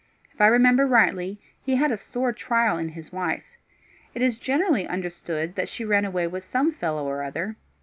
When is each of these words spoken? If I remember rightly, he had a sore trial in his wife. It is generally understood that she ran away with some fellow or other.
If 0.33 0.41
I 0.41 0.47
remember 0.47 0.87
rightly, 0.87 1.39
he 1.61 1.75
had 1.75 1.91
a 1.91 1.95
sore 1.99 2.33
trial 2.33 2.79
in 2.79 2.89
his 2.89 3.11
wife. 3.11 3.43
It 4.15 4.23
is 4.23 4.39
generally 4.39 4.87
understood 4.87 5.53
that 5.53 5.69
she 5.69 5.85
ran 5.85 6.05
away 6.05 6.25
with 6.25 6.43
some 6.43 6.71
fellow 6.71 7.05
or 7.05 7.21
other. 7.21 7.55